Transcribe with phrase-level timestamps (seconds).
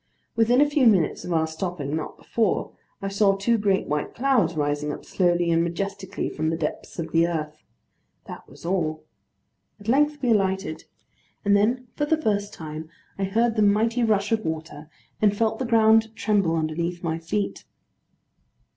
[0.35, 2.71] Within a few minutes of our stopping, not before,
[3.03, 7.11] I saw two great white clouds rising up slowly and majestically from the depths of
[7.11, 7.61] the earth.
[8.25, 9.03] That was all.
[9.79, 10.85] At length we alighted:
[11.45, 14.89] and then for the first time, I heard the mighty rush of water,
[15.21, 17.65] and felt the ground tremble underneath my feet.